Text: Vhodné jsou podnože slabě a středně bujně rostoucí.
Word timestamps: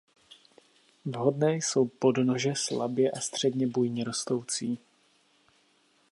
Vhodné 1.05 1.55
jsou 1.55 1.87
podnože 1.87 2.53
slabě 2.55 3.11
a 3.11 3.19
středně 3.19 3.67
bujně 3.67 4.03
rostoucí. 4.03 4.79